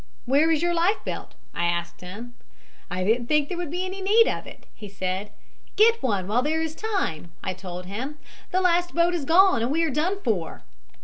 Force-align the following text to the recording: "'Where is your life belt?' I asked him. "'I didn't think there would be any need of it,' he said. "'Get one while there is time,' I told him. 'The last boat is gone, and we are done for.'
"'Where 0.25 0.49
is 0.49 0.63
your 0.63 0.73
life 0.73 0.97
belt?' 1.05 1.35
I 1.53 1.65
asked 1.65 2.01
him. 2.01 2.33
"'I 2.89 3.03
didn't 3.03 3.27
think 3.27 3.49
there 3.49 3.57
would 3.59 3.69
be 3.69 3.85
any 3.85 4.01
need 4.01 4.27
of 4.27 4.47
it,' 4.47 4.65
he 4.73 4.89
said. 4.89 5.31
"'Get 5.75 6.01
one 6.01 6.27
while 6.27 6.41
there 6.41 6.59
is 6.63 6.73
time,' 6.73 7.31
I 7.43 7.53
told 7.53 7.85
him. 7.85 8.17
'The 8.51 8.61
last 8.61 8.95
boat 8.95 9.13
is 9.13 9.25
gone, 9.25 9.61
and 9.61 9.69
we 9.69 9.83
are 9.83 9.91
done 9.91 10.19
for.' 10.23 10.63